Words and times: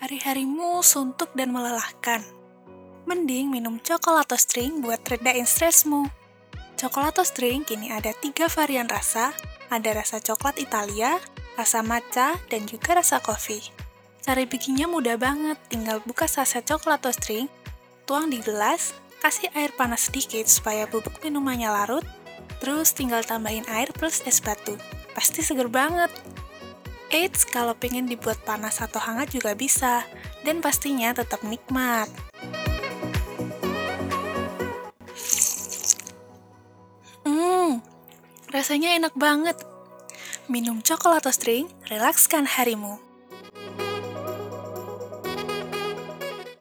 hari-harimu 0.00 0.84
suntuk 0.84 1.32
dan 1.32 1.52
melelahkan. 1.52 2.20
Mending 3.06 3.48
minum 3.48 3.80
Cokolato 3.80 4.36
String 4.36 4.84
buat 4.84 5.00
redain 5.06 5.46
stresmu. 5.46 6.10
Cokolato 6.76 7.24
String 7.24 7.64
kini 7.64 7.88
ada 7.88 8.12
tiga 8.12 8.50
varian 8.52 8.90
rasa, 8.90 9.32
ada 9.72 9.90
rasa 9.96 10.20
coklat 10.20 10.60
Italia, 10.60 11.16
rasa 11.56 11.80
matcha, 11.80 12.36
dan 12.52 12.68
juga 12.68 13.00
rasa 13.00 13.22
kopi. 13.24 13.62
Cara 14.20 14.42
bikinnya 14.44 14.90
mudah 14.90 15.16
banget, 15.16 15.56
tinggal 15.70 16.02
buka 16.04 16.28
saset 16.28 16.66
Cokolato 16.66 17.08
String, 17.14 17.48
tuang 18.04 18.28
di 18.28 18.42
gelas, 18.42 18.92
kasih 19.24 19.48
air 19.56 19.72
panas 19.72 20.10
sedikit 20.10 20.44
supaya 20.50 20.84
bubuk 20.84 21.16
minumannya 21.24 21.70
larut, 21.70 22.04
terus 22.60 22.92
tinggal 22.92 23.24
tambahin 23.24 23.64
air 23.70 23.88
plus 23.96 24.20
es 24.28 24.42
batu. 24.44 24.76
Pasti 25.16 25.40
seger 25.40 25.72
banget. 25.72 26.12
Eits, 27.06 27.46
kalau 27.46 27.70
pengen 27.78 28.10
dibuat 28.10 28.42
panas 28.42 28.82
atau 28.82 28.98
hangat 28.98 29.30
juga 29.30 29.54
bisa, 29.54 30.02
dan 30.42 30.58
pastinya 30.58 31.14
tetap 31.14 31.38
nikmat. 31.46 32.10
Hmm, 37.22 37.78
rasanya 38.50 38.98
enak 38.98 39.14
banget. 39.14 39.54
Minum 40.50 40.82
Cokolato 40.82 41.30
String, 41.30 41.70
relakskan 41.86 42.46
harimu. 42.46 42.98